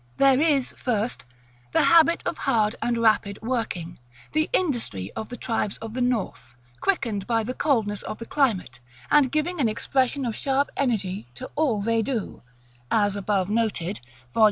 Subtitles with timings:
[0.17, 1.25] There is, first,
[1.73, 3.99] the habit of hard and rapid working;
[4.31, 8.79] the industry of the tribes of the North, quickened by the coldness of the climate,
[9.11, 12.41] and giving an expression of sharp energy to all they do
[12.89, 13.99] (as above noted,
[14.33, 14.39] Vol.